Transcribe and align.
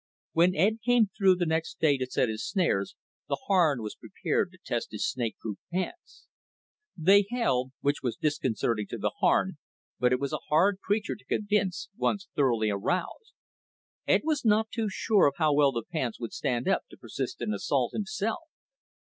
When 0.31 0.55
Ed 0.55 0.79
came 0.83 1.11
through 1.15 1.35
the 1.35 1.45
next 1.45 1.77
day 1.77 1.95
to 1.99 2.07
set 2.09 2.27
his 2.27 2.43
snares, 2.43 2.95
the 3.29 3.37
Harn 3.45 3.83
was 3.83 3.93
prepared 3.93 4.51
to 4.51 4.57
test 4.65 4.87
his 4.89 5.07
snakeproof 5.07 5.57
pants. 5.71 6.25
They 6.97 7.27
held, 7.29 7.73
which 7.81 8.01
was 8.01 8.15
disconcerting 8.17 8.87
to 8.87 8.97
the 8.97 9.11
Harn, 9.19 9.59
but 9.99 10.11
it 10.11 10.19
was 10.19 10.33
a 10.33 10.39
hard 10.49 10.79
creature 10.79 11.15
to 11.15 11.25
convince, 11.25 11.87
once 11.95 12.27
thoroughly 12.35 12.71
aroused. 12.71 13.33
Ed 14.07 14.21
was 14.23 14.43
not 14.43 14.71
too 14.71 14.89
sure 14.89 15.27
of 15.27 15.35
how 15.37 15.53
well 15.53 15.71
the 15.71 15.83
pants 15.83 16.19
would 16.19 16.33
stand 16.33 16.67
up 16.67 16.81
to 16.89 16.97
persistent 16.97 17.53
assault 17.53 17.93
himself. 17.93 18.49